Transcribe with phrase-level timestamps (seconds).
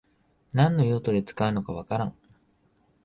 [0.53, 2.15] 何の用途で使うのかわからん